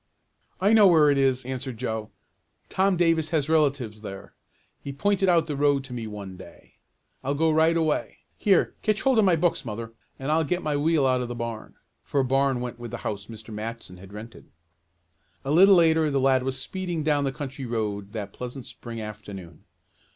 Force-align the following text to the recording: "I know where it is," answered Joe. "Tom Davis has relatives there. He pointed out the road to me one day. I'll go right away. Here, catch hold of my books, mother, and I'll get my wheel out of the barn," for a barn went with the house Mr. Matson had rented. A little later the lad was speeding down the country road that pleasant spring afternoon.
"I 0.59 0.73
know 0.73 0.87
where 0.87 1.11
it 1.11 1.17
is," 1.19 1.45
answered 1.45 1.77
Joe. 1.77 2.09
"Tom 2.69 2.97
Davis 2.97 3.29
has 3.29 3.47
relatives 3.47 4.01
there. 4.01 4.33
He 4.81 4.91
pointed 4.91 5.29
out 5.29 5.45
the 5.45 5.55
road 5.55 5.83
to 5.83 5.93
me 5.93 6.07
one 6.07 6.37
day. 6.37 6.77
I'll 7.23 7.35
go 7.35 7.51
right 7.51 7.77
away. 7.77 8.17
Here, 8.35 8.73
catch 8.81 9.03
hold 9.03 9.19
of 9.19 9.25
my 9.25 9.35
books, 9.35 9.63
mother, 9.63 9.93
and 10.17 10.31
I'll 10.31 10.43
get 10.43 10.63
my 10.63 10.75
wheel 10.75 11.05
out 11.05 11.21
of 11.21 11.27
the 11.27 11.35
barn," 11.35 11.75
for 12.01 12.19
a 12.21 12.25
barn 12.25 12.61
went 12.61 12.79
with 12.79 12.89
the 12.89 12.97
house 13.05 13.27
Mr. 13.27 13.53
Matson 13.53 13.97
had 13.97 14.11
rented. 14.11 14.49
A 15.45 15.51
little 15.51 15.75
later 15.75 16.09
the 16.09 16.19
lad 16.19 16.41
was 16.41 16.59
speeding 16.59 17.03
down 17.03 17.23
the 17.23 17.31
country 17.31 17.67
road 17.67 18.13
that 18.13 18.33
pleasant 18.33 18.65
spring 18.65 18.99
afternoon. 18.99 19.65